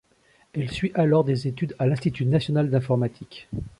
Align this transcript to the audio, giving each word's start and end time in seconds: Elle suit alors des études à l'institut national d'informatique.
Elle 0.53 0.71
suit 0.71 0.91
alors 0.95 1.23
des 1.23 1.47
études 1.47 1.75
à 1.77 1.85
l'institut 1.85 2.25
national 2.25 2.71
d'informatique. 2.71 3.47